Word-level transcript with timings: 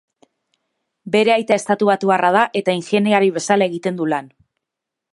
Bere 1.15 1.33
aita 1.35 1.59
estatubatuarra 1.61 2.33
da 2.39 2.49
eta 2.63 2.77
ingeniari 2.81 3.33
bezala 3.39 3.71
egiten 3.71 4.01
du 4.01 4.13
lan. 4.17 4.35